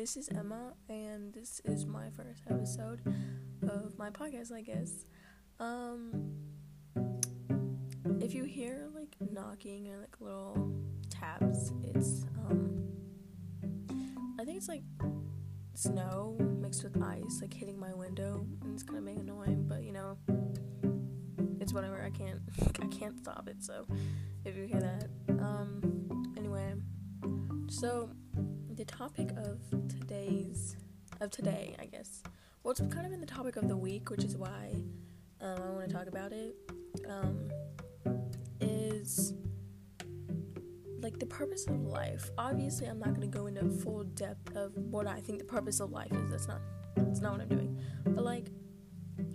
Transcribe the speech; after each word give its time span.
this 0.00 0.16
is 0.16 0.30
Emma, 0.30 0.72
and 0.88 1.30
this 1.34 1.60
is 1.66 1.84
my 1.84 2.08
first 2.16 2.44
episode 2.48 3.02
of 3.68 3.98
my 3.98 4.08
podcast, 4.08 4.50
I 4.50 4.62
guess. 4.62 5.04
Um, 5.58 6.32
if 8.18 8.32
you 8.32 8.44
hear 8.44 8.88
like 8.94 9.14
knocking 9.30 9.90
or 9.90 9.98
like 9.98 10.18
little 10.18 10.72
taps, 11.10 11.72
it's 11.84 12.24
um, 12.48 12.82
I 14.40 14.44
think 14.46 14.56
it's 14.56 14.68
like 14.68 14.84
snow 15.74 16.34
mixed 16.40 16.82
with 16.82 16.96
ice, 17.02 17.42
like 17.42 17.52
hitting 17.52 17.78
my 17.78 17.92
window, 17.92 18.46
and 18.62 18.72
it's 18.72 18.82
kind 18.82 18.98
of 19.00 19.04
being 19.04 19.20
annoying, 19.20 19.66
but 19.68 19.82
you 19.82 19.92
know, 19.92 20.16
it's 21.60 21.74
whatever. 21.74 22.02
I 22.02 22.08
can't, 22.08 22.40
I 22.82 22.86
can't 22.86 23.18
stop 23.18 23.48
it. 23.48 23.62
So, 23.62 23.86
if 24.46 24.56
you 24.56 24.64
hear 24.64 24.80
that, 24.80 25.10
um, 25.28 26.32
anyway, 26.38 26.72
so 27.68 28.08
the 28.80 28.86
topic 28.86 29.30
of 29.36 29.60
today's 29.90 30.74
of 31.20 31.30
today, 31.30 31.76
I 31.78 31.84
guess. 31.84 32.22
Well, 32.62 32.70
it's 32.70 32.80
kind 32.80 33.04
of 33.04 33.12
in 33.12 33.20
the 33.20 33.26
topic 33.26 33.56
of 33.56 33.68
the 33.68 33.76
week, 33.76 34.08
which 34.08 34.24
is 34.24 34.38
why 34.38 34.70
um, 35.42 35.62
I 35.62 35.68
want 35.68 35.86
to 35.86 35.94
talk 35.94 36.06
about 36.06 36.32
it. 36.32 36.56
Um, 37.06 37.50
is 38.58 39.34
like 41.00 41.18
the 41.18 41.26
purpose 41.26 41.66
of 41.66 41.82
life. 41.82 42.30
Obviously, 42.38 42.86
I'm 42.86 42.98
not 42.98 43.10
going 43.10 43.20
to 43.20 43.26
go 43.38 43.48
into 43.48 43.68
full 43.68 44.04
depth 44.04 44.56
of 44.56 44.74
what 44.74 45.06
I 45.06 45.20
think 45.20 45.40
the 45.40 45.44
purpose 45.44 45.80
of 45.80 45.90
life 45.90 46.12
is. 46.12 46.30
That's 46.30 46.48
not 46.48 46.62
that's 46.96 47.20
not 47.20 47.32
what 47.32 47.42
I'm 47.42 47.48
doing. 47.48 47.78
But 48.06 48.24
like 48.24 48.46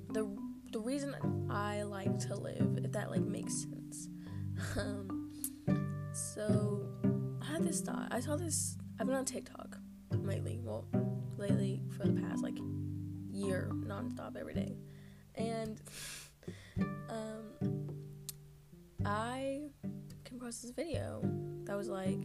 the 0.09 0.27
the 0.71 0.79
reason 0.79 1.13
I 1.51 1.83
like 1.83 2.17
to 2.29 2.35
live, 2.35 2.79
if 2.83 2.91
that 2.93 3.11
like 3.11 3.21
makes 3.21 3.53
sense. 3.53 4.09
um, 4.75 5.31
so 6.13 6.89
I 7.43 7.45
had 7.45 7.63
this 7.63 7.81
thought. 7.81 8.07
I 8.09 8.19
saw 8.19 8.37
this 8.37 8.77
I've 8.99 9.07
been 9.07 9.15
on 9.15 9.25
TikTok 9.25 9.77
lately. 10.11 10.59
Well, 10.63 10.85
lately 11.37 11.81
for 11.97 12.07
the 12.07 12.21
past 12.21 12.41
like 12.41 12.57
year, 13.29 13.69
nonstop 13.73 14.37
every 14.37 14.53
day, 14.53 14.77
and 15.35 15.81
um, 17.09 17.87
I 19.05 19.63
came 20.23 20.37
across 20.37 20.59
this 20.59 20.71
video 20.71 21.21
that 21.65 21.75
was 21.75 21.89
like, 21.89 22.19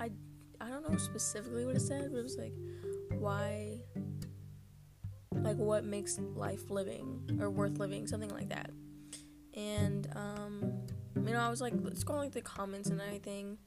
I 0.00 0.10
I 0.60 0.68
don't 0.68 0.90
know 0.90 0.96
specifically 0.96 1.64
what 1.64 1.76
it 1.76 1.82
said, 1.82 2.10
but 2.10 2.18
it 2.18 2.22
was 2.24 2.36
like, 2.36 2.54
why, 3.18 3.78
like 5.32 5.58
what 5.58 5.84
makes 5.84 6.18
life 6.18 6.70
living 6.70 7.38
or 7.40 7.50
worth 7.50 7.78
living, 7.78 8.08
something 8.08 8.30
like 8.30 8.48
that, 8.48 8.70
and 9.54 10.08
um, 10.16 10.72
you 11.14 11.32
know, 11.32 11.40
I 11.40 11.50
was 11.50 11.60
like 11.60 11.74
scrolling 11.74 12.32
through 12.32 12.40
the 12.40 12.42
comments 12.42 12.90
and 12.90 13.00
everything 13.00 13.58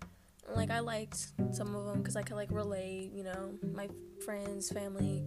like 0.55 0.71
I 0.71 0.79
liked 0.79 1.33
some 1.51 1.75
of 1.75 1.85
them 1.85 1.99
because 1.99 2.15
I 2.15 2.21
could 2.21 2.35
like 2.35 2.51
relate, 2.51 3.11
you 3.13 3.23
know, 3.23 3.53
my 3.73 3.89
friends, 4.23 4.69
family, 4.69 5.25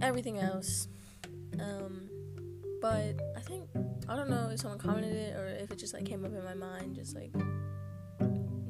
everything 0.00 0.38
else. 0.38 0.88
Um, 1.60 2.08
but 2.80 3.20
I 3.36 3.40
think 3.40 3.68
I 4.08 4.16
don't 4.16 4.30
know 4.30 4.50
if 4.52 4.60
someone 4.60 4.78
commented 4.78 5.14
it 5.14 5.36
or 5.36 5.48
if 5.48 5.70
it 5.70 5.78
just 5.78 5.94
like 5.94 6.04
came 6.04 6.24
up 6.24 6.32
in 6.32 6.44
my 6.44 6.54
mind, 6.54 6.94
just 6.94 7.14
like 7.14 7.34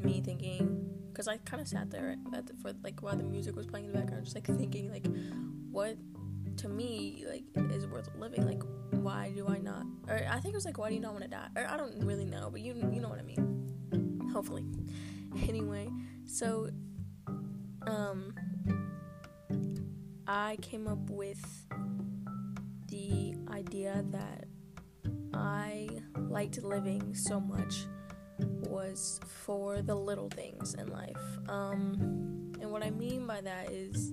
me 0.03 0.21
thinking, 0.21 0.89
because 1.13 1.29
I 1.29 1.37
kind 1.39 1.61
of 1.61 1.69
sat 1.69 1.91
there 1.91 2.17
at 2.35 2.47
the, 2.47 2.55
for 2.55 2.73
like 2.83 3.03
while 3.03 3.17
the 3.17 3.25
music 3.25 3.57
was 3.57 3.67
playing 3.67 3.87
in 3.87 3.93
the 3.93 3.99
background, 3.99 4.25
just 4.25 4.37
like 4.37 4.47
thinking 4.47 4.91
like, 4.91 5.07
what 5.71 5.97
to 6.59 6.69
me 6.69 7.25
like 7.29 7.45
is 7.73 7.87
worth 7.87 8.09
living? 8.19 8.47
Like, 8.47 8.63
why 8.91 9.33
do 9.35 9.47
I 9.49 9.59
not? 9.59 9.85
Or 10.09 10.21
I 10.29 10.41
think 10.41 10.55
it 10.55 10.57
was 10.57 10.65
like, 10.65 10.79
why 10.79 10.89
do 10.89 10.95
you 10.95 11.01
not 11.01 11.13
want 11.13 11.25
to 11.25 11.31
die? 11.31 11.49
Or 11.57 11.67
I 11.69 11.77
don't 11.77 12.05
really 12.05 12.25
know, 12.25 12.49
but 12.51 12.61
you 12.61 12.75
you 12.75 13.01
know 13.01 13.09
what 13.09 13.19
I 13.19 13.23
mean. 13.23 14.31
Hopefully. 14.33 14.65
anyway, 15.49 15.89
so 16.27 16.69
um 17.87 18.35
I 20.27 20.57
came 20.61 20.87
up 20.87 21.11
with 21.11 21.43
the 22.89 23.35
idea 23.51 24.05
that 24.11 24.45
I 25.33 25.89
liked 26.17 26.63
living 26.63 27.15
so 27.15 27.41
much 27.41 27.87
was 28.39 29.21
for 29.27 29.83
the 29.83 29.95
little 29.95 30.29
things 30.29 30.75
in 30.75 30.89
life. 30.89 31.39
Um 31.49 32.53
and 32.61 32.71
what 32.71 32.83
I 32.83 32.91
mean 32.91 33.27
by 33.27 33.41
that 33.41 33.71
is 33.71 34.13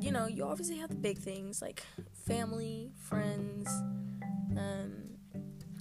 you 0.00 0.12
know, 0.12 0.26
you 0.26 0.44
obviously 0.44 0.76
have 0.78 0.88
the 0.88 0.96
big 0.96 1.18
things 1.18 1.60
like 1.60 1.82
family, 2.26 2.90
friends, 2.96 3.68
um, 4.56 4.92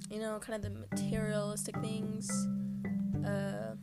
you 0.10 0.20
know, 0.20 0.40
kind 0.40 0.56
of 0.56 0.62
the 0.62 0.78
materialistic 0.78 1.80
things 1.80 2.30
uh, 3.30 3.76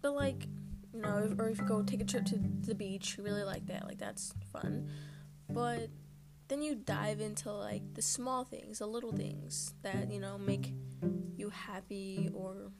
but 0.00 0.14
like, 0.14 0.46
you 0.92 1.00
know, 1.00 1.28
if, 1.30 1.38
or 1.38 1.48
if 1.48 1.58
you 1.58 1.64
go 1.64 1.82
take 1.82 2.00
a 2.00 2.04
trip 2.04 2.24
to 2.26 2.38
the 2.38 2.74
beach, 2.74 3.16
you 3.16 3.24
really 3.24 3.44
like 3.44 3.66
that. 3.66 3.84
Like 3.86 3.98
that's 3.98 4.34
fun. 4.52 4.88
But 5.48 5.88
then 6.48 6.62
you 6.62 6.74
dive 6.74 7.20
into 7.20 7.52
like 7.52 7.82
the 7.94 8.02
small 8.02 8.44
things, 8.44 8.78
the 8.78 8.86
little 8.86 9.12
things 9.12 9.74
that 9.82 10.10
you 10.10 10.20
know 10.20 10.38
make 10.38 10.72
you 11.36 11.50
happy 11.50 12.28
or 12.34 12.70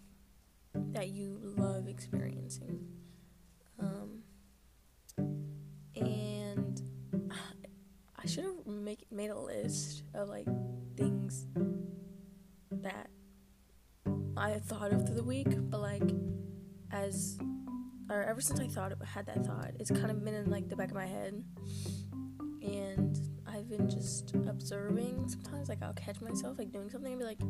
that 0.75 1.09
you 1.09 1.39
love 1.43 1.89
experiencing. 1.89 2.87
Um, 3.79 4.23
and 5.97 6.81
I 8.17 8.27
should 8.27 8.45
have 8.45 8.67
make 8.67 9.07
made 9.11 9.31
a 9.31 9.39
list 9.39 10.03
of 10.15 10.29
like 10.29 10.47
things 10.97 11.47
that 12.71 13.09
I 14.37 14.59
thought 14.59 14.93
of 14.93 15.07
through 15.07 15.17
the 15.17 15.25
week, 15.25 15.49
but 15.71 15.81
like 15.81 16.03
as 16.91 17.39
or 18.11 18.23
ever 18.23 18.41
since 18.41 18.61
I 18.61 18.67
thought 18.69 18.93
had 19.05 19.27
that 19.27 19.47
thought, 19.47 19.73
it's 19.79 19.91
kind 19.91 20.11
of 20.11 20.25
been 20.25 20.35
in 20.35 20.51
like 20.51 20.69
the 20.69 20.77
back 20.77 20.89
of 20.89 20.95
my 20.95 21.07
head, 21.07 21.43
and 22.63 23.19
I've 23.47 23.69
been 23.69 23.89
just 23.89 24.35
observing. 24.49 25.29
Sometimes 25.29 25.69
like 25.69 25.83
I'll 25.83 25.95
catch 25.95 26.21
myself 26.21 26.59
like 26.59 26.73
doing 26.73 26.91
something 26.91 27.13
and 27.13 27.21
be 27.21 27.27
like, 27.27 27.41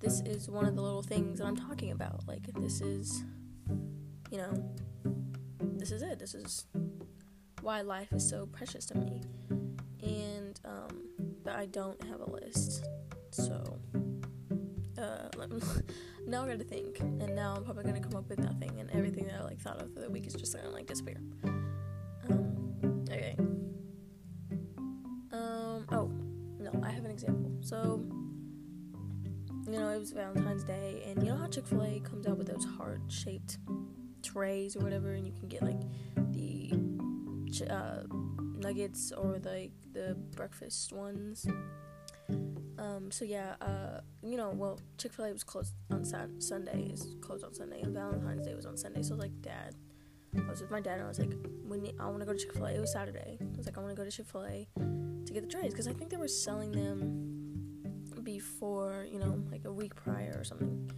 "This 0.00 0.20
is 0.20 0.48
one 0.48 0.66
of 0.66 0.74
the 0.74 0.82
little 0.82 1.02
things 1.02 1.38
that 1.38 1.46
I'm 1.46 1.56
talking 1.56 1.90
about. 1.92 2.26
Like 2.26 2.52
this 2.54 2.80
is, 2.80 3.22
you 4.30 4.38
know, 4.38 4.72
this 5.60 5.90
is 5.90 6.02
it. 6.02 6.18
This 6.18 6.34
is 6.34 6.66
why 7.60 7.82
life 7.82 8.12
is 8.12 8.28
so 8.28 8.46
precious 8.46 8.86
to 8.86 8.98
me." 8.98 9.22
And 10.02 10.58
um, 10.64 11.04
but 11.44 11.56
I 11.56 11.66
don't 11.66 12.02
have 12.04 12.20
a 12.20 12.30
list, 12.30 12.84
so 13.30 13.78
uh, 14.98 15.28
now 16.26 16.44
I 16.44 16.48
gotta 16.48 16.64
think, 16.64 17.00
and 17.00 17.34
now 17.34 17.54
I'm 17.56 17.64
probably 17.64 17.84
gonna 17.84 18.00
come 18.00 18.16
up 18.16 18.28
with 18.28 18.38
nothing, 18.38 18.78
and 18.80 18.90
everything 18.92 19.26
that 19.26 19.40
I 19.40 19.44
like 19.44 19.60
thought 19.60 19.80
of 19.80 19.92
for 19.92 20.00
the 20.00 20.10
week 20.10 20.26
is 20.26 20.34
just 20.34 20.54
gonna 20.54 20.70
like 20.70 20.86
disappear. 20.86 21.20
Um, 22.28 23.04
okay. 23.10 23.36
Um. 25.32 25.86
Oh, 25.90 26.10
no, 26.58 26.72
I 26.82 26.90
have 26.90 27.04
an 27.04 27.10
example. 27.10 27.52
So, 27.60 28.02
you 29.66 29.72
know, 29.72 29.88
it 29.88 29.98
was 29.98 30.12
Valentine's 30.12 30.64
Day, 30.64 31.02
and 31.06 31.22
you 31.22 31.30
know 31.30 31.36
how 31.36 31.46
Chick 31.46 31.66
Fil 31.66 31.82
A 31.82 32.00
comes 32.00 32.26
out 32.26 32.38
with 32.38 32.48
those 32.48 32.64
heart-shaped 32.64 33.58
trays 34.22 34.76
or 34.76 34.80
whatever, 34.80 35.12
and 35.12 35.26
you 35.26 35.32
can 35.32 35.48
get 35.48 35.62
like 35.62 35.80
the 36.32 36.72
uh, 37.70 38.02
nuggets 38.58 39.12
or 39.12 39.38
like 39.44 39.72
the 39.92 40.16
breakfast 40.34 40.92
ones. 40.92 41.46
Um, 42.78 43.10
so 43.10 43.24
yeah, 43.24 43.54
uh, 43.60 44.00
you 44.22 44.36
know, 44.36 44.50
well, 44.50 44.80
Chick 44.98 45.12
Fil 45.12 45.26
A 45.26 45.32
was 45.32 45.44
closed 45.44 45.74
on 45.90 46.04
Sat- 46.04 46.42
Sunday. 46.42 46.90
Is 46.92 47.16
closed 47.20 47.44
on 47.44 47.54
Sunday, 47.54 47.80
and 47.80 47.94
Valentine's 47.94 48.46
Day 48.46 48.54
was 48.54 48.66
on 48.66 48.76
Sunday. 48.76 49.02
So 49.02 49.14
I 49.14 49.16
was 49.16 49.24
like, 49.24 49.42
Dad, 49.42 49.74
I 50.36 50.50
was 50.50 50.60
with 50.60 50.70
my 50.70 50.80
dad, 50.80 50.94
and 50.94 51.04
I 51.04 51.08
was 51.08 51.18
like, 51.18 51.32
we 51.64 51.78
need, 51.78 51.94
I 51.98 52.06
want 52.06 52.20
to 52.20 52.26
go 52.26 52.32
to 52.32 52.38
Chick 52.38 52.52
Fil 52.52 52.66
A. 52.66 52.72
It 52.72 52.80
was 52.80 52.92
Saturday. 52.92 53.38
I 53.40 53.56
was 53.56 53.66
like, 53.66 53.78
I 53.78 53.80
want 53.80 53.90
to 53.90 53.96
go 53.96 54.04
to 54.04 54.10
Chick 54.10 54.26
Fil 54.26 54.44
A 54.44 54.68
to 55.24 55.32
get 55.32 55.42
the 55.42 55.48
trays 55.48 55.72
because 55.72 55.88
I 55.88 55.92
think 55.92 56.10
they 56.10 56.16
were 56.16 56.28
selling 56.28 56.72
them 56.72 57.26
before, 58.22 59.06
you 59.10 59.18
know, 59.18 59.42
like 59.50 59.64
a 59.64 59.72
week 59.72 59.94
prior 59.94 60.34
or 60.36 60.44
something. 60.44 60.90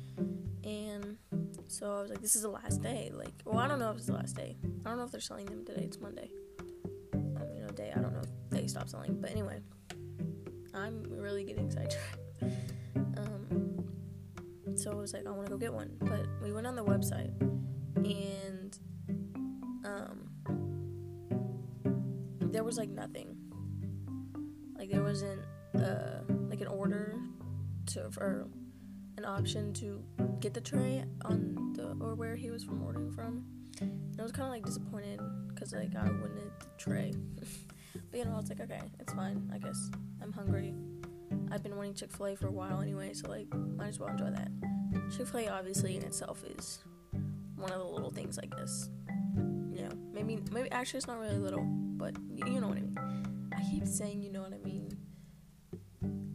And 0.65 1.17
so 1.69 1.97
I 1.97 2.01
was 2.01 2.11
like, 2.11 2.21
this 2.21 2.35
is 2.35 2.43
the 2.43 2.49
last 2.49 2.83
day. 2.83 3.11
Like, 3.15 3.35
well, 3.45 3.59
I 3.59 3.69
don't 3.69 3.79
know 3.79 3.91
if 3.91 3.97
it's 3.99 4.07
the 4.07 4.15
last 4.15 4.35
day. 4.35 4.57
I 4.85 4.89
don't 4.89 4.99
know 4.99 5.05
if 5.05 5.13
they're 5.13 5.21
selling 5.21 5.47
them 5.47 5.65
today. 5.65 5.83
It's 5.85 6.01
Monday. 6.01 6.31
Um, 7.15 7.43
you 7.55 7.61
know, 7.61 7.69
day. 7.69 7.93
I 7.95 8.01
don't 8.01 8.13
know 8.13 8.21
if 8.21 8.51
they 8.51 8.67
stopped 8.67 8.91
selling. 8.91 9.21
But 9.21 9.31
anyway. 9.31 9.61
I'm 10.75 11.05
really 11.09 11.45
getting 11.45 11.71
sidetracked. 11.71 12.19
Um, 13.17 13.85
so 14.75 14.93
I 14.93 14.95
was 14.95 15.13
like, 15.13 15.27
I 15.27 15.31
want 15.31 15.47
to 15.47 15.51
go 15.51 15.59
get 15.59 15.73
one. 15.73 15.97
But 16.01 16.27
we 16.43 16.53
went 16.53 16.67
on 16.67 16.77
the 16.77 16.85
website, 16.85 17.33
and 17.97 18.79
um, 19.85 20.29
there 22.53 22.65
was 22.65 22.79
like 22.79 22.91
nothing. 22.91 23.37
Like 24.77 24.91
there 24.91 25.03
wasn't 25.03 25.41
uh, 25.77 26.23
like 26.49 26.61
an 26.61 26.69
order 26.69 27.17
to 27.87 28.11
or 28.19 28.47
an 29.17 29.25
option 29.25 29.73
to 29.75 30.03
get 30.41 30.55
the 30.55 30.61
tray 30.61 31.05
on 31.25 31.73
the 31.75 31.97
or 32.01 32.15
where 32.15 32.37
he 32.37 32.51
was 32.51 32.63
from 32.63 32.83
ordering 32.83 33.11
from. 33.11 33.45
And 33.81 34.17
I 34.19 34.23
was 34.23 34.33
kind 34.33 34.47
of 34.47 34.53
like 34.53 34.65
disappointed 34.65 35.21
because 35.49 35.73
like 35.73 35.95
I 35.97 36.05
wanted 36.05 36.51
the 36.61 36.67
tray. 36.77 37.13
but 38.11 38.19
you 38.19 38.25
know, 38.25 38.33
I 38.33 38.37
was 38.37 38.49
like, 38.49 38.61
okay, 38.61 38.81
it's 38.99 39.13
fine. 39.13 39.51
I 39.53 39.59
guess 39.59 39.91
I'm 40.23 40.33
hungry. 40.33 40.75
I've 41.51 41.63
been 41.63 41.77
wanting 41.77 41.95
Chick 41.95 42.13
fil 42.13 42.27
A 42.27 42.37
for 42.37 42.49
a 42.49 42.53
while 42.53 42.81
anyway, 42.81 43.13
so 43.13 43.29
like, 43.29 43.53
might 43.55 43.89
as 43.89 43.99
well 43.99 44.09
enjoy 44.09 44.31
that. 44.31 44.51
Chick 45.15 45.27
fil 45.27 45.41
A, 45.41 45.49
obviously, 45.49 45.97
in 45.97 46.03
itself 46.05 46.43
is 46.45 46.81
one 47.57 47.73
of 47.73 47.79
the 47.79 47.85
little 47.85 48.11
things, 48.11 48.39
I 48.39 48.47
guess. 48.47 48.89
You 49.37 49.83
know, 49.85 49.91
maybe 50.13 50.39
maybe 50.51 50.71
actually 50.71 50.99
it's 50.99 51.07
not 51.07 51.19
really 51.19 51.39
little, 51.39 51.65
but 51.65 52.15
you 52.35 52.61
know 52.61 52.69
what 52.69 52.79
I 52.79 52.81
mean. 52.81 52.99
I 53.57 53.63
keep 53.71 53.87
saying 53.87 54.23
you 54.23 54.31
know 54.31 54.43
what 54.43 54.53
I 54.53 54.59
mean. 54.59 54.97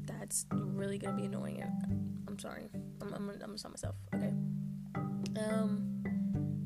That's 0.06 0.46
really 0.52 0.98
gonna 0.98 1.18
be 1.18 1.25
annoying. 1.25 1.64
I'm 2.28 2.40
sorry. 2.40 2.70
I'm 3.02 3.14
I'm, 3.14 3.30
I'm 3.30 3.40
gonna 3.40 3.58
stop 3.58 3.72
myself. 3.72 3.96
Okay. 4.14 4.34
Um. 5.40 6.04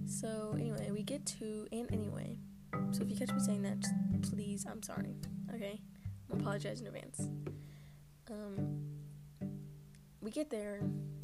So 0.06 0.56
anyway, 0.58 0.90
we 0.92 1.04
get 1.04 1.26
to 1.40 1.68
and 1.72 1.92
anyway. 1.92 2.38
So 2.92 3.04
if 3.04 3.10
you 3.10 3.16
catch 3.16 3.32
me 3.32 3.40
saying 3.40 3.64
that, 3.64 3.80
just 3.80 3.94
please, 4.30 4.66
I'm 4.70 4.84
sorry. 4.84 5.16
Okay, 5.54 5.82
I 6.32 6.36
apologize 6.36 6.82
in 6.82 6.88
advance. 6.88 7.30
Um. 8.30 8.84
We 10.20 10.32
get 10.32 10.50
there 10.50 10.82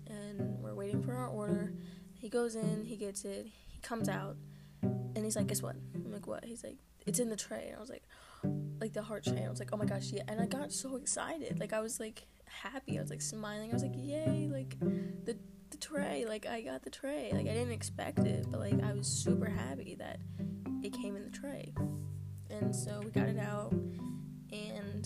and 0.08 0.60
we're 0.62 0.76
waiting 0.76 1.04
for 1.04 1.14
our 1.14 1.28
order. 1.28 1.74
He 2.14 2.30
goes 2.30 2.56
in, 2.56 2.86
he 2.86 2.96
gets 2.96 3.26
it, 3.26 3.48
he 3.68 3.80
comes 3.82 4.08
out, 4.08 4.38
and 4.82 5.26
he's 5.26 5.36
like, 5.36 5.48
"Guess 5.48 5.62
what?" 5.62 5.76
I'm 5.94 6.12
like, 6.14 6.26
"What?" 6.26 6.46
He's 6.46 6.64
like, 6.64 6.78
"It's 7.06 7.20
in 7.20 7.30
the 7.30 7.36
tray." 7.36 7.66
And 7.68 7.78
I 7.78 7.82
was 7.82 7.90
like, 7.90 8.04
like 8.80 8.94
the 8.94 9.02
heart 9.02 9.26
tray. 9.26 9.44
I 9.46 9.50
was 9.50 9.60
like, 9.60 9.72
"Oh 9.74 9.78
my 9.78 9.86
gosh, 9.86 10.12
yeah!" 10.12 10.24
And 10.30 10.40
I 10.40 10.46
got 10.46 10.72
so 10.72 10.96
excited. 10.96 11.60
Like 11.60 11.74
I 11.74 11.82
was 11.82 12.00
like 12.00 12.28
happy. 12.46 12.98
I 12.98 13.02
was 13.02 13.10
like 13.10 13.22
smiling. 13.22 13.72
I 13.72 13.74
was 13.74 13.84
like, 13.84 13.96
"Yay!" 13.96 14.48
Like 14.50 14.80
the 14.80 15.38
the 15.72 15.78
tray. 15.78 16.26
Like 16.26 16.46
I 16.46 16.62
got 16.62 16.84
the 16.84 16.90
tray. 16.90 17.32
Like 17.34 17.48
I 17.48 17.54
didn't 17.54 17.74
expect 17.74 18.20
it, 18.20 18.46
but 18.50 18.60
like 18.62 18.82
I 18.84 18.94
was 18.94 19.08
super 19.08 19.50
happy 19.50 19.96
that 19.96 20.20
it 20.82 20.94
came 20.94 21.18
in 21.18 21.24
the 21.24 21.30
tray. 21.30 21.74
And 22.64 22.74
so 22.74 23.02
we 23.04 23.12
got 23.12 23.28
it 23.28 23.38
out, 23.38 23.74
and 24.54 25.06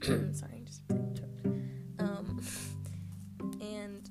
sorry, 0.34 0.62
just 0.64 0.80
um, 1.98 2.40
and 3.60 4.08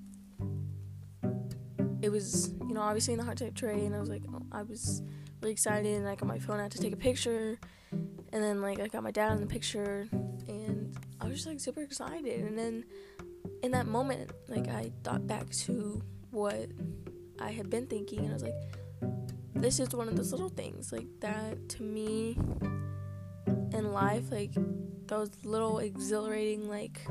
it 2.03 2.09
was 2.09 2.53
you 2.67 2.75
know 2.75 2.81
obviously 2.81 3.15
in 3.15 3.17
the 3.17 3.25
heart 3.25 3.39
type 3.39 3.55
tray, 3.55 3.87
and 3.87 3.95
I 3.95 3.99
was 3.99 4.09
like, 4.09 4.21
oh, 4.31 4.43
I 4.51 4.61
was 4.61 5.01
really 5.41 5.51
excited, 5.51 5.97
and 5.97 6.07
I 6.07 6.13
got 6.13 6.27
my 6.27 6.37
phone 6.37 6.59
out 6.59 6.69
to 6.71 6.77
take 6.77 6.93
a 6.93 6.97
picture, 6.97 7.59
and 7.91 8.43
then 8.43 8.61
like 8.61 8.79
I 8.79 8.87
got 8.87 9.01
my 9.01 9.11
dad 9.11 9.31
in 9.33 9.41
the 9.41 9.47
picture, 9.47 10.07
and 10.47 10.95
I 11.19 11.25
was 11.25 11.37
just 11.37 11.47
like 11.47 11.59
super 11.59 11.81
excited, 11.81 12.45
and 12.45 12.55
then 12.55 12.85
in 13.63 13.71
that 13.71 13.87
moment, 13.87 14.29
like 14.47 14.67
I 14.67 14.91
thought 15.03 15.25
back 15.25 15.49
to 15.65 16.03
what 16.29 16.69
I 17.39 17.49
had 17.49 17.71
been 17.71 17.87
thinking, 17.87 18.19
and 18.19 18.29
I 18.29 18.33
was 18.33 18.43
like, 18.43 18.53
this 19.59 19.79
is 19.79 19.89
one 19.89 20.07
of 20.07 20.15
those 20.15 20.31
little 20.31 20.49
things 20.49 20.91
like 20.91 21.07
that 21.19 21.69
to 21.69 21.83
me 21.83 22.37
in 23.73 23.91
life, 23.91 24.31
like 24.31 24.51
those 25.07 25.31
little 25.43 25.79
exhilarating, 25.79 26.69
like 26.69 27.01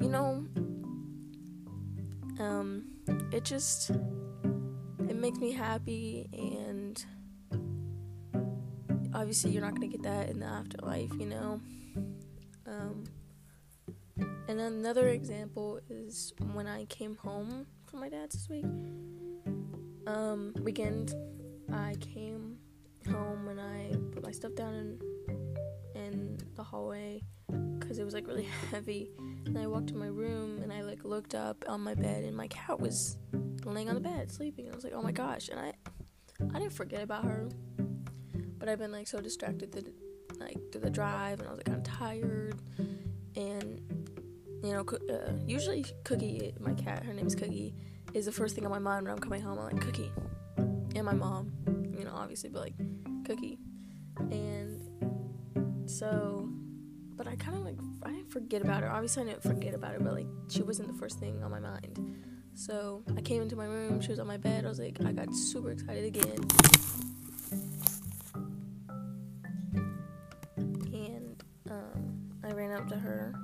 you 0.00 0.08
know, 0.08 0.46
um, 2.40 2.84
it 3.30 3.44
just 3.44 3.90
it 3.90 5.16
makes 5.16 5.38
me 5.38 5.52
happy 5.52 6.28
and 6.32 7.04
obviously 9.14 9.50
you're 9.50 9.62
not 9.62 9.74
gonna 9.74 9.88
get 9.88 10.02
that 10.02 10.28
in 10.28 10.40
the 10.40 10.46
afterlife, 10.46 11.12
you 11.18 11.26
know. 11.26 11.60
Um, 12.66 13.04
and 14.48 14.60
another 14.60 15.08
example 15.08 15.80
is 15.88 16.32
when 16.52 16.66
I 16.66 16.86
came 16.86 17.16
home 17.16 17.66
from 17.86 18.00
my 18.00 18.08
dad's 18.08 18.34
this 18.34 18.48
week. 18.48 18.64
Um, 20.06 20.54
weekend, 20.60 21.14
I 21.72 21.96
came 22.00 22.56
home 23.10 23.48
and 23.48 23.60
I 23.60 23.96
put 24.12 24.22
my 24.22 24.32
stuff 24.32 24.54
down 24.54 24.74
in 24.74 24.98
in 25.94 26.38
the 26.54 26.62
hallway 26.62 27.22
because 27.78 27.98
it 27.98 28.04
was 28.04 28.14
like 28.14 28.26
really 28.26 28.48
heavy. 28.70 29.10
And 29.46 29.58
I 29.58 29.66
walked 29.66 29.88
to 29.88 29.96
my 29.96 30.06
room 30.06 30.62
and 30.62 30.72
I 30.72 30.82
like 30.82 31.04
looked 31.04 31.34
up 31.34 31.64
on 31.68 31.80
my 31.80 31.94
bed 31.94 32.24
and 32.24 32.36
my 32.36 32.48
cat 32.48 32.80
was 32.80 33.18
laying 33.64 33.88
on 33.88 33.94
the 33.94 34.00
bed 34.00 34.30
sleeping. 34.30 34.66
And 34.66 34.74
I 34.74 34.76
was 34.76 34.84
like, 34.84 34.94
oh 34.94 35.02
my 35.02 35.12
gosh! 35.12 35.48
And 35.48 35.60
I 35.60 35.72
I 36.54 36.58
didn't 36.58 36.72
forget 36.72 37.02
about 37.02 37.24
her, 37.24 37.48
but 38.58 38.68
I've 38.68 38.78
been 38.78 38.92
like 38.92 39.06
so 39.06 39.20
distracted 39.20 39.72
that 39.72 39.92
like 40.40 40.58
through 40.72 40.80
the 40.80 40.90
drive 40.90 41.38
and 41.40 41.48
I 41.48 41.50
was 41.50 41.58
like 41.58 41.66
kind 41.66 41.78
of 41.78 41.84
tired 41.84 42.60
and 43.36 43.80
you 44.62 44.72
know, 44.72 44.84
uh, 45.12 45.32
usually 45.44 45.84
Cookie, 46.04 46.54
my 46.60 46.74
cat, 46.74 47.04
her 47.04 47.12
name 47.12 47.26
is 47.26 47.34
Cookie, 47.34 47.74
is 48.14 48.26
the 48.26 48.32
first 48.32 48.54
thing 48.54 48.64
on 48.64 48.70
my 48.70 48.78
mind 48.78 49.06
when 49.06 49.12
I'm 49.12 49.20
coming 49.20 49.40
home. 49.40 49.58
I'm 49.58 49.64
like, 49.72 49.80
Cookie. 49.80 50.12
And 50.94 51.04
my 51.04 51.14
mom, 51.14 51.52
you 51.96 52.04
know, 52.04 52.12
obviously, 52.14 52.50
but 52.50 52.60
like, 52.60 52.74
Cookie. 53.24 53.58
And 54.18 54.80
so, 55.86 56.48
but 57.16 57.26
I 57.26 57.36
kind 57.36 57.56
of 57.56 57.64
like, 57.64 57.78
I 58.02 58.10
didn't 58.10 58.30
forget 58.30 58.62
about 58.62 58.82
her. 58.82 58.90
Obviously, 58.90 59.22
I 59.22 59.26
didn't 59.26 59.42
forget 59.42 59.74
about 59.74 59.92
her, 59.92 60.00
but 60.00 60.14
like, 60.14 60.26
she 60.48 60.62
wasn't 60.62 60.88
the 60.88 60.98
first 60.98 61.18
thing 61.18 61.42
on 61.42 61.50
my 61.50 61.60
mind. 61.60 61.98
So 62.54 63.02
I 63.16 63.22
came 63.22 63.40
into 63.40 63.56
my 63.56 63.64
room, 63.64 64.00
she 64.00 64.10
was 64.10 64.18
on 64.18 64.26
my 64.26 64.36
bed. 64.36 64.64
I 64.66 64.68
was 64.68 64.78
like, 64.78 64.98
I 65.04 65.12
got 65.12 65.34
super 65.34 65.70
excited 65.70 66.04
again. 66.04 66.44
And 70.56 71.42
um, 71.70 72.30
I 72.44 72.52
ran 72.52 72.72
up 72.72 72.88
to 72.88 72.96
her 72.96 73.34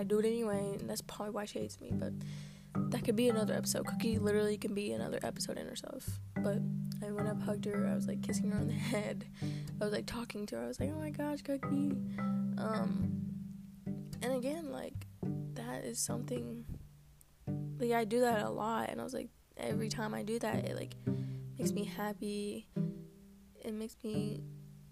I, 0.00 0.04
do 0.04 0.18
it 0.18 0.26
anyway, 0.26 0.76
and 0.78 0.88
that's 0.88 1.02
probably 1.02 1.30
why 1.30 1.44
she 1.44 1.60
hates 1.60 1.80
me. 1.80 1.90
But 1.92 2.12
that 2.90 3.04
could 3.04 3.16
be 3.16 3.28
another 3.28 3.54
episode. 3.54 3.86
Cookie 3.86 4.18
literally 4.18 4.56
can 4.56 4.74
be 4.74 4.92
another 4.92 5.18
episode 5.22 5.58
in 5.58 5.66
herself. 5.66 6.08
But 6.36 6.58
I 7.06 7.10
went 7.10 7.28
up, 7.28 7.40
hugged 7.42 7.64
her. 7.66 7.86
I 7.86 7.94
was 7.94 8.06
like 8.06 8.22
kissing 8.22 8.50
her 8.50 8.58
on 8.58 8.66
the 8.66 8.72
head. 8.92 9.26
I 9.80 9.84
was 9.84 9.92
like 9.92 10.06
talking 10.06 10.46
to 10.46 10.56
her. 10.56 10.64
I 10.64 10.68
was 10.68 10.80
like, 10.80 10.90
"Oh 10.94 10.98
my 10.98 11.10
gosh, 11.10 11.42
Cookie." 11.42 11.96
Um, 12.58 13.20
and 14.22 14.32
again, 14.32 14.70
like 14.70 15.06
that 15.54 15.84
is 15.84 15.98
something 15.98 16.64
like 17.78 17.92
I 17.92 18.04
do 18.04 18.20
that 18.20 18.42
a 18.42 18.50
lot, 18.50 18.90
and 18.90 19.00
I 19.00 19.04
was 19.04 19.14
like, 19.14 19.28
every 19.56 19.88
time 19.88 20.14
I 20.14 20.22
do 20.22 20.38
that, 20.38 20.64
it 20.66 20.76
like 20.76 20.94
makes 21.58 21.72
me 21.72 21.84
happy. 21.84 22.68
It 23.62 23.74
makes 23.74 23.96
me, 24.02 24.40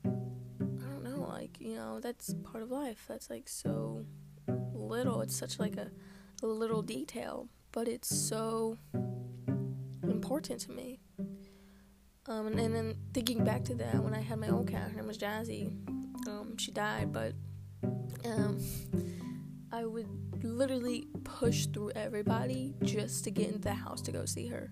I 0.05 0.09
don't 0.09 1.05
know, 1.05 1.27
like 1.29 1.61
you 1.61 1.75
know, 1.75 2.01
that's 2.01 2.35
part 2.45 2.63
of 2.63 2.71
life. 2.71 3.05
That's 3.09 3.31
like 3.31 3.49
so 3.49 4.05
little. 4.89 5.21
It's 5.21 5.37
such 5.37 5.59
like 5.59 5.77
a, 5.77 5.91
a 6.43 6.47
little 6.47 6.83
detail, 6.83 7.49
but 7.73 7.89
it's 7.89 8.15
so 8.15 8.79
important 10.03 10.61
to 10.63 10.73
me. 10.73 11.01
Um, 12.27 12.47
and, 12.47 12.61
and, 12.61 12.75
then 12.75 12.95
thinking 13.15 13.43
back 13.43 13.65
to 13.65 13.75
that, 13.77 14.03
when 14.05 14.13
I 14.13 14.21
had 14.21 14.39
my 14.39 14.49
old 14.51 14.69
cat, 14.69 14.91
her 14.91 14.97
name 14.97 15.07
was 15.07 15.17
Jazzy. 15.17 15.69
Um, 16.29 16.59
she 16.59 16.71
died, 16.71 17.11
but 17.11 17.33
um, 18.27 18.59
I 19.73 19.87
would 19.87 20.09
literally 20.45 21.09
push 21.25 21.67
through 21.67 21.93
everybody 21.93 22.75
just 22.83 23.25
to 23.25 23.31
get 23.31 23.47
into 23.49 23.61
the 23.61 23.75
house 23.75 24.03
to 24.03 24.13
go 24.13 24.25
see 24.25 24.47
her. 24.49 24.71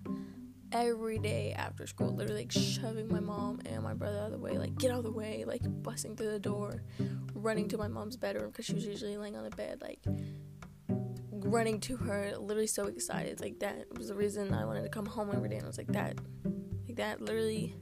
Every 0.71 1.17
day 1.17 1.53
after 1.57 1.87
school, 1.87 2.13
literally 2.13 2.41
like 2.41 2.51
shoving 2.51 3.07
my 3.11 3.21
mom 3.21 3.61
and 3.65 3.81
my 3.81 3.93
brother 3.93 4.19
out 4.19 4.25
of 4.25 4.31
the 4.33 4.37
way, 4.37 4.57
like 4.57 4.77
get 4.77 4.91
out 4.91 4.99
of 4.99 5.05
the 5.05 5.11
way, 5.11 5.43
like 5.47 5.61
busting 5.81 6.15
through 6.15 6.31
the 6.31 6.39
door, 6.39 6.83
running 7.37 7.67
to 7.69 7.77
my 7.77 7.87
mom's 7.87 8.17
bedroom 8.17 8.47
because 8.47 8.65
she 8.65 8.73
was 8.73 8.85
usually 8.85 9.17
laying 9.17 9.35
on 9.35 9.43
the 9.43 9.55
bed, 9.55 9.81
like 9.81 9.99
running 11.31 11.79
to 11.81 11.97
her, 11.97 12.33
literally 12.37 12.67
so 12.67 12.85
excited. 12.85 13.39
Like 13.39 13.59
that 13.59 13.85
was 13.97 14.07
the 14.09 14.15
reason 14.15 14.53
I 14.53 14.65
wanted 14.65 14.83
to 14.83 14.89
come 14.89 15.05
home 15.05 15.31
every 15.33 15.49
day. 15.49 15.55
And 15.57 15.65
I 15.65 15.67
was 15.67 15.77
like 15.77 15.91
that, 15.93 16.19
like 16.87 16.97
that, 16.97 17.21
literally, 17.21 17.75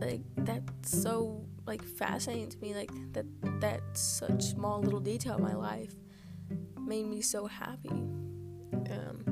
like 0.00 0.22
that's 0.36 1.02
so 1.02 1.44
like 1.66 1.82
fascinating 1.82 2.48
to 2.48 2.58
me 2.58 2.74
like 2.74 2.90
that 3.12 3.24
that 3.60 3.80
such 3.92 4.42
small 4.42 4.80
little 4.80 5.00
detail 5.00 5.36
in 5.36 5.42
my 5.42 5.54
life 5.54 5.94
made 6.80 7.06
me 7.06 7.20
so 7.20 7.46
happy 7.46 7.88
um 7.88 9.22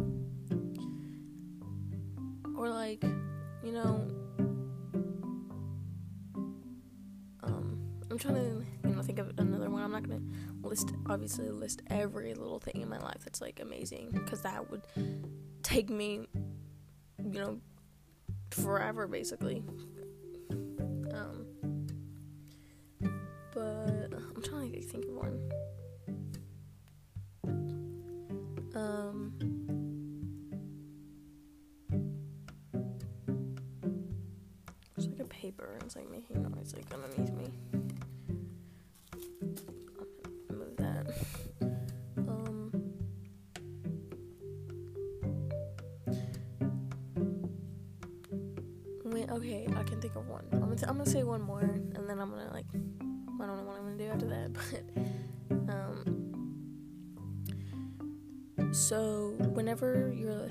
or 2.57 2.69
like 2.69 3.03
you 3.65 3.73
know 3.73 4.07
trying 8.21 8.35
to 8.35 8.89
you 8.89 8.95
know 8.95 9.03
think 9.03 9.19
of 9.19 9.33
another 9.39 9.69
one 9.71 9.83
i'm 9.83 9.91
not 9.91 10.09
gonna 10.09 10.21
list 10.63 10.93
obviously 11.07 11.49
list 11.49 11.83
every 11.89 12.35
little 12.35 12.61
thing 12.61 12.83
in 12.83 12.89
my 12.89 12.99
life 12.99 13.19
that's 13.25 13.41
like 13.41 13.61
amazing 13.61 14.11
because 14.13 14.43
that 14.43 14.71
would 14.71 14.83
take 15.63 15.91
me 15.91 16.29
you 17.19 17.41
know 17.41 17.59
forever 18.51 19.07
basically 19.09 19.65
um 21.13 21.47
but 23.53 24.11
I'm 24.15 24.43
trying 24.43 24.73
to 24.73 24.81
think 24.81 25.05
of 25.05 25.15
one. 25.15 25.51
Um, 28.75 29.33
like 34.97 35.19
a 35.19 35.25
paper 35.25 35.79
it's 35.85 35.97
like 35.97 36.11
making 36.11 36.43
noise 36.43 36.75
like 36.75 36.87
underneath 36.95 37.33
me. 37.33 37.90
Gonna, 50.81 50.93
I'm 50.93 50.99
gonna 50.99 51.11
say 51.11 51.23
one 51.23 51.43
more, 51.43 51.61
and 51.61 52.09
then 52.09 52.19
I'm 52.19 52.31
gonna 52.31 52.51
like, 52.53 52.67
I 52.75 53.47
don't 53.47 53.57
know 53.57 53.63
what 53.65 53.77
I'm 53.77 53.85
gonna 53.85 53.97
do 53.97 54.09
after 54.09 54.27
that, 54.29 54.53
but 55.67 55.75
um, 55.75 56.33
so 58.73 59.35
whenever 59.53 60.13
you're, 60.15 60.49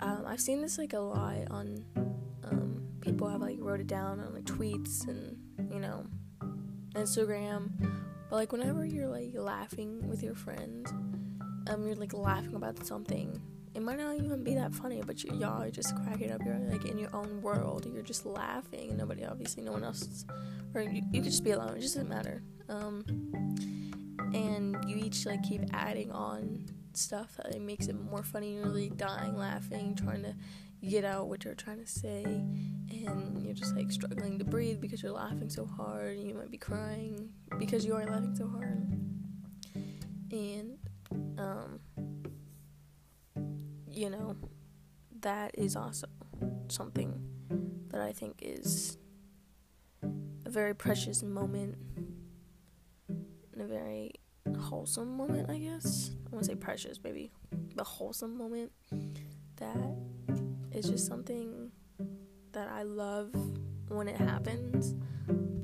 um, 0.00 0.24
I've 0.26 0.40
seen 0.40 0.62
this 0.62 0.78
like 0.78 0.92
a 0.92 1.00
lot 1.00 1.50
on, 1.50 1.84
um, 2.44 2.82
people 3.00 3.28
have 3.28 3.40
like 3.40 3.58
wrote 3.60 3.80
it 3.80 3.86
down 3.86 4.20
on 4.20 4.34
like 4.34 4.44
tweets 4.44 5.06
and 5.08 5.36
you 5.72 5.80
know, 5.80 6.06
Instagram, 6.94 7.70
but 8.28 8.36
like 8.36 8.52
whenever 8.52 8.84
you're 8.84 9.08
like 9.08 9.30
laughing 9.34 10.08
with 10.08 10.22
your 10.22 10.34
friend, 10.34 10.86
um, 11.68 11.86
you're 11.86 11.96
like 11.96 12.12
laughing 12.12 12.54
about 12.54 12.84
something 12.86 13.40
it 13.74 13.82
might 13.82 13.98
not 13.98 14.16
even 14.16 14.44
be 14.44 14.54
that 14.54 14.74
funny, 14.74 15.02
but 15.04 15.24
you, 15.24 15.34
y'all 15.34 15.62
are 15.62 15.70
just 15.70 15.94
cracking 15.96 16.30
up. 16.30 16.40
You're 16.44 16.58
like 16.58 16.84
in 16.84 16.98
your 16.98 17.14
own 17.14 17.40
world. 17.40 17.86
You're 17.92 18.02
just 18.02 18.26
laughing, 18.26 18.90
and 18.90 18.98
nobody, 18.98 19.24
obviously, 19.24 19.62
no 19.62 19.72
one 19.72 19.84
else, 19.84 20.24
or 20.74 20.82
you, 20.82 21.02
you 21.10 21.22
could 21.22 21.30
just 21.30 21.44
be 21.44 21.52
alone. 21.52 21.76
It 21.76 21.80
just 21.80 21.94
doesn't 21.94 22.08
matter. 22.08 22.42
Um, 22.68 23.04
and 24.34 24.76
you 24.86 24.96
each 24.96 25.26
like 25.26 25.42
keep 25.42 25.62
adding 25.72 26.10
on 26.10 26.66
stuff 26.94 27.36
that 27.36 27.52
like, 27.52 27.60
makes 27.60 27.86
it 27.88 27.98
more 27.98 28.22
funny. 28.22 28.54
You're 28.54 28.66
really 28.66 28.90
dying 28.90 29.36
laughing, 29.36 29.94
trying 29.94 30.22
to 30.22 30.34
get 30.86 31.04
out 31.04 31.28
what 31.28 31.44
you're 31.44 31.54
trying 31.54 31.80
to 31.80 31.86
say, 31.86 32.24
and 32.24 33.42
you're 33.42 33.54
just 33.54 33.76
like 33.76 33.90
struggling 33.90 34.38
to 34.38 34.44
breathe 34.44 34.80
because 34.80 35.02
you're 35.02 35.12
laughing 35.12 35.48
so 35.48 35.64
hard. 35.64 36.18
You 36.18 36.34
might 36.34 36.50
be 36.50 36.58
crying 36.58 37.30
because 37.58 37.84
you 37.84 37.94
are 37.94 38.04
laughing 38.04 38.34
so 38.34 38.48
hard. 38.48 38.98
And 40.30 40.78
um 41.38 41.78
you 44.02 44.10
know, 44.10 44.34
that 45.20 45.52
is 45.54 45.76
also 45.76 46.08
something 46.66 47.22
that 47.90 48.00
I 48.00 48.10
think 48.10 48.40
is 48.42 48.98
a 50.44 50.50
very 50.50 50.74
precious 50.74 51.22
moment 51.22 51.76
and 53.08 53.62
a 53.62 53.64
very 53.64 54.10
wholesome 54.58 55.16
moment, 55.16 55.50
I 55.50 55.58
guess. 55.58 56.10
I 56.26 56.30
want 56.34 56.44
to 56.44 56.50
say 56.50 56.56
precious, 56.56 56.98
maybe, 57.04 57.30
but 57.76 57.86
wholesome 57.86 58.36
moment 58.36 58.72
that 59.56 59.94
is 60.72 60.88
just 60.88 61.06
something 61.06 61.70
that 62.50 62.66
I 62.66 62.82
love 62.82 63.32
when 63.86 64.08
it 64.08 64.16
happens. 64.16 64.96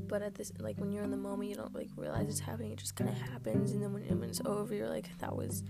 But 0.07 0.23
at 0.23 0.37
this, 0.37 0.52
like 0.61 0.78
when 0.78 0.92
you're 0.92 1.02
in 1.02 1.11
the 1.11 1.16
moment, 1.16 1.50
you 1.50 1.57
don't 1.57 1.75
like 1.75 1.88
realize 1.97 2.28
it's 2.28 2.38
happening. 2.38 2.71
It 2.71 2.78
just 2.78 2.95
kind 2.95 3.11
of 3.11 3.21
happens, 3.21 3.73
and 3.73 3.83
then 3.83 3.92
when, 3.92 4.04
when 4.21 4.28
it's 4.28 4.40
over, 4.47 4.73
you're 4.76 4.88
like, 4.88 5.18
that 5.18 5.35
was 5.35 5.64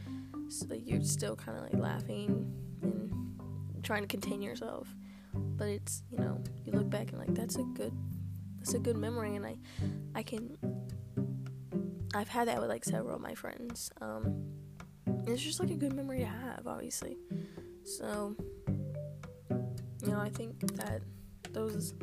so, 0.48 0.66
like 0.68 0.86
you're 0.86 1.02
still 1.02 1.36
kind 1.36 1.58
of 1.58 1.64
like 1.64 1.78
laughing 1.78 2.52
and 2.82 3.84
trying 3.84 4.02
to 4.02 4.08
contain 4.08 4.42
yourself. 4.42 4.88
But 5.34 5.68
it's 5.68 6.02
you 6.10 6.18
know 6.18 6.42
you 6.64 6.72
look 6.72 6.90
back 6.90 7.10
and 7.10 7.18
like 7.18 7.34
that's 7.34 7.56
a 7.56 7.62
good 7.74 7.92
that's 8.58 8.74
a 8.74 8.78
good 8.78 8.96
memory. 8.96 9.36
And 9.36 9.46
i 9.46 9.56
i 10.14 10.22
can 10.22 10.56
i've 12.14 12.28
had 12.28 12.48
that 12.48 12.60
with 12.60 12.68
like 12.68 12.84
several 12.84 13.16
of 13.16 13.20
my 13.20 13.34
friends. 13.34 13.90
Um 14.00 14.44
it's 15.26 15.42
just 15.42 15.60
like 15.60 15.70
a 15.70 15.76
good 15.76 15.92
memory 15.92 16.20
to 16.20 16.26
have 16.26 16.66
obviously. 16.66 17.18
So 17.84 18.36
you 20.08 20.12
know 20.12 20.20
i 20.20 20.28
think 20.28 20.60
that 20.76 21.02
those 21.52 21.94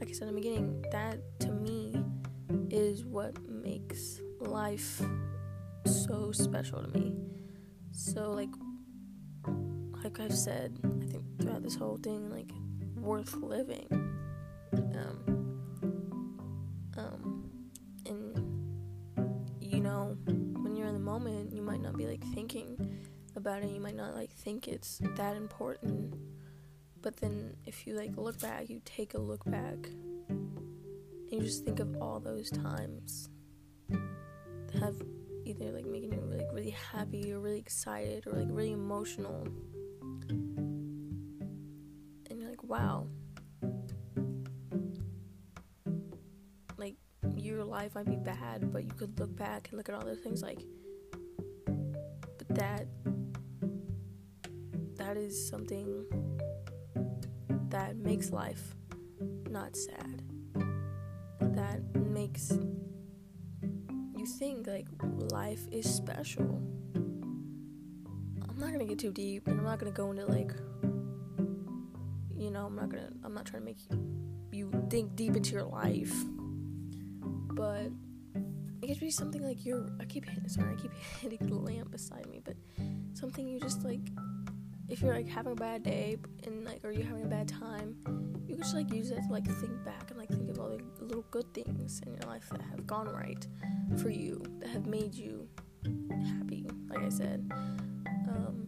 like 0.00 0.08
i 0.08 0.12
said 0.12 0.28
in 0.28 0.34
the 0.34 0.40
beginning 0.40 0.84
that 0.90 1.18
to 1.40 1.50
me 1.50 2.02
is 2.70 3.04
what 3.04 3.36
makes 3.48 4.20
life 4.38 5.02
so 5.84 6.32
special 6.32 6.82
to 6.82 6.88
me 6.98 7.14
so 7.92 8.30
like 8.30 8.50
like 10.02 10.18
I've 10.18 10.34
said, 10.34 10.80
I 10.84 11.04
think 11.06 11.24
throughout 11.40 11.62
this 11.62 11.76
whole 11.76 11.98
thing, 11.98 12.30
like 12.30 12.50
worth 12.96 13.34
living. 13.34 13.86
Um 14.72 15.58
um 16.96 17.50
and 18.06 19.60
you 19.60 19.80
know, 19.80 20.16
when 20.26 20.74
you're 20.76 20.88
in 20.88 20.94
the 20.94 21.00
moment, 21.00 21.52
you 21.52 21.62
might 21.62 21.80
not 21.80 21.96
be 21.96 22.06
like 22.06 22.24
thinking 22.34 22.98
about 23.36 23.62
it, 23.62 23.70
you 23.70 23.80
might 23.80 23.96
not 23.96 24.14
like 24.14 24.30
think 24.30 24.68
it's 24.68 25.00
that 25.16 25.36
important. 25.36 26.14
But 27.00 27.16
then 27.18 27.56
if 27.66 27.86
you 27.86 27.94
like 27.94 28.16
look 28.16 28.40
back, 28.40 28.70
you 28.70 28.80
take 28.84 29.14
a 29.14 29.18
look 29.18 29.44
back 29.44 29.88
and 30.28 31.30
you 31.30 31.40
just 31.40 31.64
think 31.64 31.80
of 31.80 31.96
all 32.00 32.20
those 32.20 32.50
times 32.50 33.28
that 33.88 34.80
have 34.80 34.96
either 35.44 35.72
like 35.72 35.86
making 35.86 36.12
you 36.12 36.20
like 36.20 36.46
really 36.52 36.76
happy 36.92 37.32
or 37.32 37.40
really 37.40 37.58
excited 37.58 38.26
or 38.26 38.32
like 38.32 38.48
really 38.50 38.72
emotional. 38.72 39.46
And 40.28 42.38
you're 42.38 42.50
like 42.50 42.62
wow. 42.62 43.06
Like 46.76 46.96
your 47.36 47.64
life 47.64 47.94
might 47.94 48.06
be 48.06 48.16
bad 48.16 48.72
but 48.72 48.84
you 48.84 48.92
could 48.92 49.18
look 49.18 49.34
back 49.36 49.68
and 49.68 49.78
look 49.78 49.88
at 49.88 49.94
all 49.94 50.04
those 50.04 50.20
things 50.20 50.42
like 50.42 50.60
but 52.38 52.48
that 52.56 52.86
that 54.96 55.16
is 55.16 55.48
something 55.48 56.04
that 57.70 57.96
makes 57.96 58.30
life 58.30 58.74
not 59.50 59.76
sad. 59.76 60.22
That 61.40 61.80
makes 61.94 62.52
you 64.22 64.28
think 64.28 64.68
like 64.68 64.86
life 65.32 65.66
is 65.72 65.92
special. 65.92 66.62
I'm 66.94 68.56
not 68.56 68.70
gonna 68.70 68.84
get 68.84 69.00
too 69.00 69.10
deep, 69.10 69.48
and 69.48 69.58
I'm 69.58 69.64
not 69.64 69.80
gonna 69.80 69.90
go 69.90 70.12
into 70.12 70.26
like, 70.26 70.52
you 72.36 72.52
know, 72.52 72.66
I'm 72.66 72.76
not 72.76 72.88
gonna, 72.88 73.10
I'm 73.24 73.34
not 73.34 73.46
trying 73.46 73.62
to 73.62 73.66
make 73.66 73.78
you, 74.52 74.70
think 74.90 75.16
deep 75.16 75.34
into 75.34 75.52
your 75.52 75.64
life, 75.64 76.14
but 77.54 77.90
it 78.82 78.86
could 78.86 79.00
be 79.00 79.10
something 79.10 79.42
like 79.42 79.64
you're. 79.64 79.88
I 79.98 80.04
keep 80.04 80.24
hitting, 80.24 80.48
sorry, 80.48 80.76
I 80.76 80.80
keep 80.80 80.92
hitting 81.20 81.44
the 81.44 81.56
lamp 81.56 81.90
beside 81.90 82.26
me, 82.26 82.40
but 82.44 82.54
something 83.14 83.48
you 83.48 83.58
just 83.58 83.82
like, 83.82 84.06
if 84.88 85.02
you're 85.02 85.14
like 85.14 85.28
having 85.28 85.52
a 85.52 85.56
bad 85.56 85.82
day 85.82 86.16
and 86.44 86.64
like, 86.64 86.84
or 86.84 86.92
you're 86.92 87.06
having 87.06 87.24
a 87.24 87.28
bad 87.28 87.48
time, 87.48 87.96
you 88.52 88.58
can 88.58 88.64
just 88.64 88.74
like 88.74 88.92
use 88.92 89.10
it 89.10 89.22
to 89.22 89.32
like 89.32 89.46
think 89.46 89.82
back 89.82 90.10
and 90.10 90.18
like 90.18 90.28
think 90.28 90.50
of 90.50 90.58
all 90.58 90.68
the 90.68 91.04
little 91.04 91.24
good 91.30 91.50
things 91.54 92.02
in 92.06 92.12
your 92.12 92.22
life 92.24 92.50
that 92.50 92.60
have 92.60 92.86
gone 92.86 93.08
right 93.08 93.46
for 93.96 94.10
you 94.10 94.42
that 94.58 94.68
have 94.68 94.84
made 94.84 95.14
you 95.14 95.48
happy 96.38 96.66
like 96.90 97.02
i 97.02 97.08
said. 97.08 97.50
Um, 98.28 98.66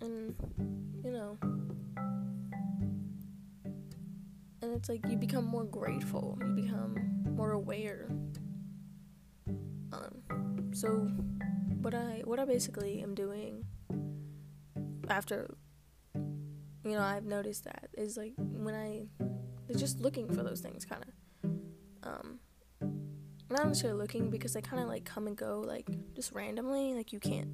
and 0.00 0.36
you 1.04 1.10
know 1.10 1.36
and 4.62 4.72
it's 4.72 4.88
like 4.88 5.04
you 5.08 5.16
become 5.16 5.44
more 5.44 5.64
grateful. 5.64 6.38
You 6.40 6.52
become 6.52 7.24
more 7.36 7.50
aware. 7.50 8.08
Um, 9.92 10.70
so 10.72 11.08
what 11.82 11.92
i 11.92 12.22
what 12.24 12.38
i 12.38 12.44
basically 12.44 13.02
am 13.02 13.14
doing 13.14 13.64
after 15.10 15.54
you 16.84 16.92
know 16.92 17.02
i've 17.02 17.24
noticed 17.24 17.64
that 17.64 17.88
is 17.94 18.16
like 18.16 18.32
when 18.36 18.74
i 18.74 19.04
they're 19.66 19.78
just 19.78 20.00
looking 20.00 20.28
for 20.28 20.42
those 20.42 20.60
things 20.60 20.84
kind 20.84 21.02
of 21.02 21.50
um 22.02 22.38
not 23.50 23.66
necessarily 23.66 23.98
looking 23.98 24.30
because 24.30 24.52
they 24.52 24.60
kind 24.60 24.82
of 24.82 24.88
like 24.88 25.04
come 25.04 25.26
and 25.26 25.36
go 25.36 25.62
like 25.66 25.88
just 26.14 26.32
randomly 26.32 26.94
like 26.94 27.12
you 27.12 27.20
can't 27.20 27.48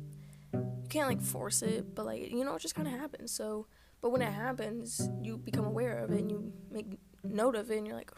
you 0.52 0.86
can't 0.88 1.08
like 1.08 1.20
force 1.20 1.62
it 1.62 1.94
but 1.94 2.06
like 2.06 2.30
you 2.30 2.44
know 2.44 2.54
it 2.54 2.62
just 2.62 2.74
kind 2.74 2.88
of 2.88 2.94
happens. 2.94 3.30
So 3.30 3.66
but 4.00 4.10
when 4.10 4.22
it 4.22 4.32
happens 4.32 5.08
you 5.22 5.36
become 5.36 5.66
aware 5.66 5.98
of 5.98 6.10
it 6.10 6.20
and 6.20 6.30
you 6.30 6.52
make 6.70 6.86
note 7.22 7.54
of 7.54 7.70
it 7.70 7.78
and 7.78 7.86
you're 7.86 7.96
like 7.96 8.10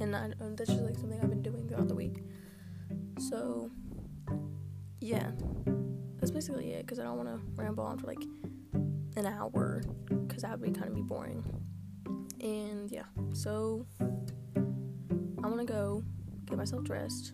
and 0.00 0.14
I, 0.14 0.24
um, 0.40 0.56
that's 0.56 0.70
just 0.70 0.82
like 0.82 0.96
something 0.96 1.20
i've 1.20 1.28
been 1.28 1.42
doing 1.42 1.66
throughout 1.68 1.88
the 1.88 1.94
week. 1.94 2.22
So 3.18 3.70
yeah. 5.00 5.30
That's 6.20 6.30
basically 6.30 6.72
it 6.72 6.86
because 6.86 6.98
i 6.98 7.02
don't 7.02 7.18
want 7.18 7.28
to 7.28 7.38
ramble 7.54 7.84
on 7.84 7.98
for 7.98 8.06
like 8.06 8.22
an 9.16 9.26
hour 9.26 9.82
because 10.34 10.42
that 10.42 10.58
would 10.58 10.62
be 10.62 10.78
kind 10.78 10.88
of 10.88 10.94
be 10.94 11.02
boring 11.02 11.42
and 12.40 12.90
yeah 12.90 13.04
so 13.32 13.86
i 15.42 15.46
want 15.46 15.58
to 15.58 15.64
go 15.64 16.02
get 16.46 16.58
myself 16.58 16.84
dressed, 16.84 17.32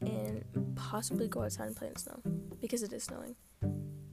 and 0.00 0.44
possibly 0.74 1.28
go 1.28 1.42
outside 1.42 1.66
and 1.66 1.76
play 1.76 1.88
in 1.88 1.94
the 1.94 2.00
snow 2.00 2.20
because 2.60 2.82
it 2.82 2.92
is 2.92 3.04
snowing. 3.04 3.36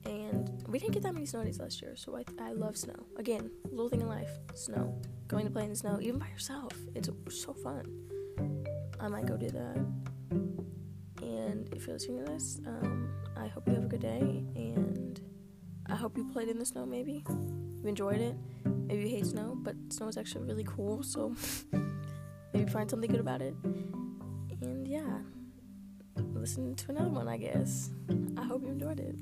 And 0.05 0.63
we 0.67 0.79
didn't 0.79 0.93
get 0.93 1.03
that 1.03 1.13
many 1.13 1.25
snow 1.25 1.43
days 1.43 1.59
last 1.59 1.81
year, 1.81 1.95
so 1.95 2.15
I, 2.17 2.23
I 2.41 2.53
love 2.53 2.77
snow. 2.77 2.95
Again, 3.17 3.49
little 3.65 3.89
thing 3.89 4.01
in 4.01 4.07
life 4.07 4.31
snow. 4.53 4.99
Going 5.27 5.45
to 5.45 5.51
play 5.51 5.63
in 5.63 5.69
the 5.69 5.75
snow, 5.75 5.99
even 6.01 6.19
by 6.19 6.27
yourself. 6.27 6.71
It's 6.95 7.09
so 7.29 7.53
fun. 7.53 7.83
I 8.99 9.07
might 9.07 9.25
go 9.25 9.35
do 9.35 9.49
that. 9.49 9.85
And 11.21 11.69
if 11.73 11.87
you're 11.87 11.95
listening 11.95 12.25
to 12.25 12.31
this, 12.31 12.59
um, 12.65 13.09
I 13.35 13.47
hope 13.47 13.67
you 13.67 13.73
have 13.73 13.83
a 13.83 13.87
good 13.87 14.01
day. 14.01 14.45
And 14.55 15.19
I 15.89 15.95
hope 15.95 16.17
you 16.17 16.25
played 16.25 16.49
in 16.49 16.59
the 16.59 16.65
snow 16.65 16.85
maybe. 16.85 17.23
You 17.29 17.87
enjoyed 17.87 18.19
it. 18.19 18.35
Maybe 18.65 19.03
you 19.03 19.09
hate 19.09 19.25
snow, 19.25 19.55
but 19.55 19.75
snow 19.89 20.07
is 20.07 20.17
actually 20.17 20.45
really 20.45 20.63
cool, 20.63 21.03
so 21.03 21.35
maybe 22.53 22.69
find 22.69 22.89
something 22.89 23.09
good 23.09 23.19
about 23.19 23.41
it. 23.41 23.55
And 24.61 24.87
yeah, 24.87 25.19
listen 26.33 26.75
to 26.75 26.91
another 26.91 27.09
one, 27.09 27.27
I 27.27 27.37
guess. 27.37 27.91
I 28.37 28.43
hope 28.43 28.63
you 28.63 28.69
enjoyed 28.69 28.99
it. 28.99 29.15